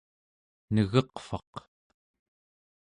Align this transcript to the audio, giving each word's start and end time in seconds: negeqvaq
negeqvaq 0.73 1.53